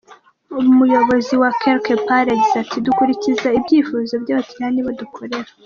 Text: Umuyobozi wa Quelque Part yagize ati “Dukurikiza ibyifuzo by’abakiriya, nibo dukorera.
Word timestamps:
Umuyobozi 0.71 1.33
wa 1.41 1.49
Quelque 1.59 1.93
Part 2.05 2.27
yagize 2.31 2.55
ati 2.63 2.77
“Dukurikiza 2.85 3.47
ibyifuzo 3.57 4.13
by’abakiriya, 4.23 4.67
nibo 4.71 4.91
dukorera. 4.99 5.49